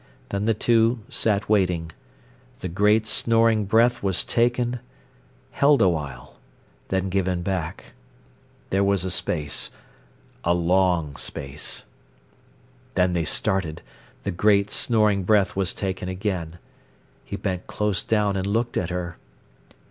Then 0.29 0.45
the 0.45 0.55
two 0.55 1.01
sat 1.09 1.47
waiting. 1.47 1.91
The 2.61 2.67
great, 2.67 3.05
snoring 3.05 3.65
breath 3.65 4.01
was 4.01 4.23
taken—held 4.23 5.79
awhile—then 5.79 7.09
given 7.09 7.43
back. 7.43 7.93
There 8.71 8.83
was 8.83 9.05
a 9.05 9.11
space—a 9.11 10.53
long 10.55 11.15
space. 11.17 11.83
Then 12.95 13.13
they 13.13 13.25
started. 13.25 13.83
The 14.23 14.31
great, 14.31 14.71
snoring 14.71 15.21
breath 15.23 15.55
was 15.55 15.71
taken 15.71 16.09
again. 16.09 16.57
He 17.23 17.35
bent 17.35 17.67
close 17.67 18.03
down 18.03 18.35
and 18.35 18.47
looked 18.47 18.77
at 18.77 18.89
her. 18.89 19.17